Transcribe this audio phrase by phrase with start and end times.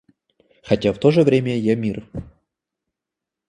[0.63, 2.09] Хотя в то же время я мир.